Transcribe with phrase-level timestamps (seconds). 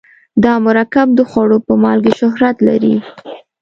[0.43, 2.95] دا مرکب د خوړو په مالګې شهرت لري.